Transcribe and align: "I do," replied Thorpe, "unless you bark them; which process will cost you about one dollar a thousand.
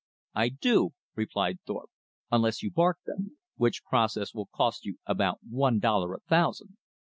"I 0.33 0.49
do," 0.49 0.93
replied 1.13 1.59
Thorpe, 1.67 1.91
"unless 2.31 2.63
you 2.63 2.71
bark 2.71 2.97
them; 3.05 3.37
which 3.57 3.83
process 3.83 4.33
will 4.33 4.47
cost 4.47 4.83
you 4.83 4.97
about 5.05 5.37
one 5.47 5.77
dollar 5.77 6.15
a 6.15 6.21
thousand. 6.21 6.77